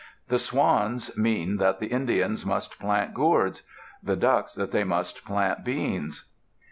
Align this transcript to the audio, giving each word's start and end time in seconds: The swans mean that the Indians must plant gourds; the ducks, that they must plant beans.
The 0.29 0.39
swans 0.39 1.15
mean 1.15 1.57
that 1.57 1.79
the 1.79 1.85
Indians 1.85 2.43
must 2.43 2.79
plant 2.79 3.13
gourds; 3.13 3.61
the 4.01 4.15
ducks, 4.15 4.55
that 4.55 4.71
they 4.71 4.83
must 4.83 5.23
plant 5.23 5.63
beans. 5.63 6.27